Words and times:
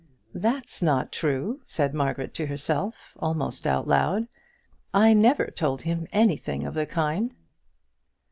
"That's 0.33 0.81
not 0.81 1.11
true," 1.11 1.61
said 1.67 1.93
Margaret 1.93 2.33
to 2.33 2.47
herself, 2.47 3.13
almost 3.19 3.67
out 3.67 3.87
loud; 3.87 4.27
"I 4.95 5.13
never 5.13 5.51
told 5.51 5.83
him 5.83 6.07
anything 6.11 6.65
of 6.65 6.73
the 6.73 6.87
kind." 6.87 7.35